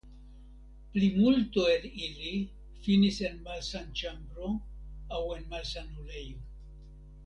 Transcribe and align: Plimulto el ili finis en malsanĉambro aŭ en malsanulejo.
Plimulto 0.95 1.65
el 1.73 1.85
ili 2.05 2.31
finis 2.87 3.21
en 3.31 3.39
malsanĉambro 3.49 4.53
aŭ 5.21 5.25
en 5.39 5.49
malsanulejo. 5.57 6.47